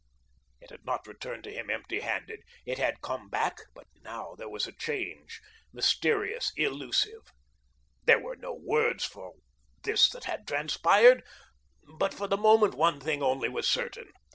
It 0.59 0.71
had 0.71 0.83
not 0.83 1.05
returned 1.05 1.43
to 1.43 1.53
him 1.53 1.69
empty 1.69 1.99
handed. 1.99 2.41
It 2.65 2.79
had 2.79 3.01
come 3.03 3.29
back, 3.29 3.57
but 3.75 3.85
now 4.01 4.33
there 4.33 4.49
was 4.49 4.65
a 4.65 4.71
change 4.71 5.39
mysterious, 5.71 6.51
illusive. 6.57 7.27
There 8.05 8.17
were 8.19 8.35
no 8.35 8.51
words 8.51 9.05
for 9.05 9.35
this 9.83 10.09
that 10.09 10.23
had 10.23 10.47
transpired. 10.47 11.21
But 11.87 12.15
for 12.15 12.25
the 12.27 12.35
moment, 12.35 12.73
one 12.73 12.99
thing 12.99 13.21
only 13.21 13.47
was 13.47 13.69
certain. 13.69 14.09